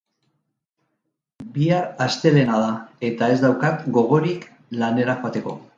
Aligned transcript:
Bihar 1.57 1.85
astelehena 2.07 2.57
da, 2.65 2.73
eta 3.11 3.31
ez 3.35 3.39
daukat 3.47 3.89
gogorik 4.01 4.53
lanera 4.83 5.23
joateko. 5.25 5.61